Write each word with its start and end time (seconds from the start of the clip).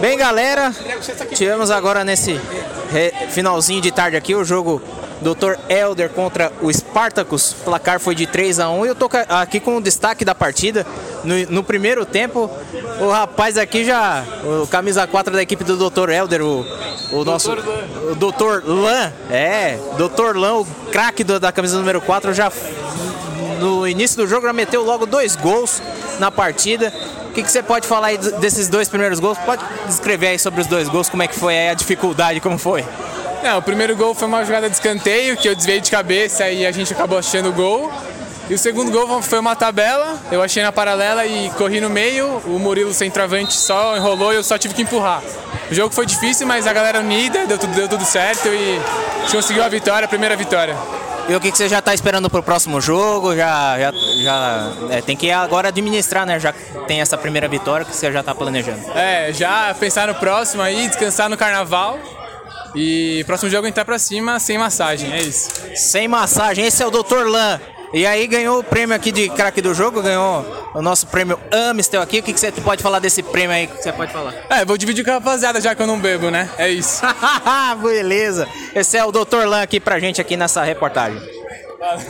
Bem, 0.00 0.16
galera, 0.16 0.74
tivemos 1.34 1.70
agora 1.70 2.04
nesse 2.04 2.40
finalzinho 3.30 3.80
de 3.80 3.90
tarde 3.90 4.16
aqui 4.16 4.34
o 4.34 4.44
jogo 4.44 4.80
Dr. 5.20 5.58
Elder 5.68 6.08
contra 6.10 6.52
o 6.62 6.72
Spartacus. 6.72 7.52
O 7.52 7.64
placar 7.64 8.00
foi 8.00 8.14
de 8.14 8.26
3 8.26 8.60
a 8.60 8.70
1 8.70 8.86
e 8.86 8.88
eu 8.88 8.94
tô 8.94 9.08
aqui 9.28 9.60
com 9.60 9.76
o 9.76 9.80
destaque 9.80 10.24
da 10.24 10.34
partida. 10.34 10.86
No, 11.24 11.34
no 11.50 11.64
primeiro 11.64 12.06
tempo, 12.06 12.50
o 13.00 13.08
rapaz 13.10 13.58
aqui 13.58 13.84
já, 13.84 14.24
o 14.62 14.66
camisa 14.66 15.06
4 15.06 15.34
da 15.34 15.42
equipe 15.42 15.64
do 15.64 15.90
Dr. 15.90 16.10
Elder, 16.10 16.42
o, 16.42 16.64
o 17.12 17.24
nosso 17.24 17.52
o 17.52 18.14
Dr. 18.14 18.64
Lan, 18.64 19.12
é, 19.30 19.78
Dr. 19.96 20.36
Lan, 20.36 20.60
o 20.60 20.66
craque 20.90 21.24
da 21.24 21.52
camisa 21.52 21.76
número 21.76 22.00
4, 22.00 22.32
já 22.32 22.50
no 23.60 23.86
início 23.86 24.16
do 24.16 24.26
jogo 24.26 24.46
já 24.46 24.52
meteu 24.52 24.84
logo 24.84 25.06
dois 25.06 25.36
gols 25.36 25.82
na 26.18 26.30
partida. 26.30 26.92
Que, 27.36 27.42
que 27.42 27.52
você 27.52 27.62
pode 27.62 27.86
falar 27.86 28.06
aí 28.06 28.16
desses 28.16 28.66
dois 28.66 28.88
primeiros 28.88 29.20
gols? 29.20 29.36
Pode 29.36 29.62
descrever 29.86 30.28
aí 30.28 30.38
sobre 30.38 30.62
os 30.62 30.66
dois 30.66 30.88
gols, 30.88 31.10
como 31.10 31.22
é 31.22 31.26
que 31.26 31.38
foi 31.38 31.54
aí 31.54 31.68
a 31.68 31.74
dificuldade, 31.74 32.40
como 32.40 32.56
foi? 32.56 32.82
É, 33.42 33.54
o 33.54 33.60
primeiro 33.60 33.94
gol 33.94 34.14
foi 34.14 34.26
uma 34.26 34.42
jogada 34.42 34.70
de 34.70 34.74
escanteio 34.74 35.36
que 35.36 35.46
eu 35.46 35.54
desviei 35.54 35.78
de 35.78 35.90
cabeça 35.90 36.48
e 36.48 36.64
a 36.64 36.72
gente 36.72 36.94
acabou 36.94 37.18
achando 37.18 37.50
o 37.50 37.52
gol. 37.52 37.92
E 38.48 38.54
o 38.54 38.58
segundo 38.58 38.90
gol 38.90 39.20
foi 39.20 39.38
uma 39.38 39.54
tabela, 39.54 40.18
eu 40.32 40.42
achei 40.42 40.62
na 40.62 40.72
paralela 40.72 41.26
e 41.26 41.50
corri 41.50 41.78
no 41.78 41.90
meio, 41.90 42.40
o 42.46 42.58
Murilo 42.58 42.94
centroavante 42.94 43.52
só 43.52 43.98
enrolou 43.98 44.32
e 44.32 44.36
eu 44.36 44.42
só 44.42 44.56
tive 44.56 44.72
que 44.72 44.80
empurrar. 44.80 45.22
O 45.70 45.74
jogo 45.74 45.94
foi 45.94 46.06
difícil, 46.06 46.46
mas 46.46 46.66
a 46.66 46.72
galera 46.72 47.00
unida, 47.00 47.44
deu 47.44 47.58
tudo, 47.58 47.74
deu 47.74 47.86
tudo 47.86 48.04
certo 48.06 48.48
e 48.48 48.78
a 48.78 49.20
gente 49.24 49.36
conseguiu 49.36 49.62
a 49.62 49.68
vitória, 49.68 50.06
a 50.06 50.08
primeira 50.08 50.36
vitória. 50.36 50.74
E 51.28 51.34
o 51.34 51.40
que, 51.40 51.50
que 51.50 51.58
você 51.58 51.68
já 51.68 51.80
está 51.80 51.92
esperando 51.92 52.30
para 52.30 52.38
o 52.38 52.42
próximo 52.42 52.80
jogo? 52.80 53.34
Já, 53.34 53.76
já, 53.78 53.92
já 54.22 54.72
é, 54.90 55.00
tem 55.00 55.16
que 55.16 55.30
agora 55.30 55.68
administrar, 55.68 56.24
né? 56.24 56.38
Já 56.38 56.52
tem 56.86 57.00
essa 57.00 57.18
primeira 57.18 57.48
vitória 57.48 57.84
que 57.84 57.94
você 57.94 58.12
já 58.12 58.20
está 58.20 58.32
planejando. 58.32 58.80
É, 58.94 59.32
já 59.32 59.74
pensar 59.74 60.06
no 60.06 60.14
próximo 60.14 60.62
aí, 60.62 60.86
descansar 60.86 61.28
no 61.28 61.36
carnaval. 61.36 61.98
E 62.76 63.24
próximo 63.26 63.50
jogo 63.50 63.66
entrar 63.66 63.84
para 63.84 63.98
cima 63.98 64.38
sem 64.38 64.56
massagem, 64.56 65.12
é 65.12 65.22
isso. 65.22 65.50
Sem 65.74 66.06
massagem, 66.06 66.64
esse 66.64 66.82
é 66.82 66.86
o 66.86 66.90
Dr. 66.90 67.24
Lan. 67.26 67.60
E 67.92 68.06
aí 68.06 68.26
ganhou 68.26 68.58
o 68.58 68.64
prêmio 68.64 68.94
aqui 68.94 69.12
de 69.12 69.28
craque 69.30 69.62
do 69.62 69.72
jogo, 69.72 70.02
ganhou 70.02 70.44
o 70.74 70.82
nosso 70.82 71.06
prêmio 71.06 71.38
Amistel 71.50 72.02
aqui. 72.02 72.18
O 72.18 72.22
que, 72.22 72.32
que 72.32 72.40
você 72.40 72.52
pode 72.52 72.82
falar 72.82 72.98
desse 72.98 73.22
prêmio 73.22 73.54
aí 73.54 73.66
que 73.66 73.82
você 73.82 73.92
pode 73.92 74.12
falar? 74.12 74.34
É, 74.50 74.64
vou 74.64 74.76
dividir 74.76 75.04
com 75.04 75.10
a 75.10 75.14
rapaziada 75.14 75.60
já 75.60 75.74
que 75.74 75.82
eu 75.82 75.86
não 75.86 75.98
bebo, 75.98 76.30
né? 76.30 76.50
É 76.58 76.68
isso. 76.68 77.02
Beleza. 77.82 78.48
Esse 78.74 78.96
é 78.96 79.04
o 79.04 79.12
Dr. 79.12 79.44
Lan 79.46 79.62
aqui 79.62 79.80
pra 79.80 79.98
gente 79.98 80.20
aqui 80.20 80.36
nessa 80.36 80.62
reportagem. 80.62 81.20
Valeu. 81.78 82.00